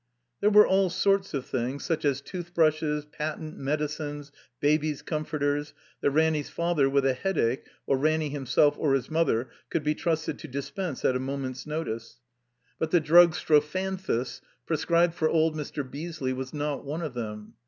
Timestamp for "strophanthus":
13.35-14.41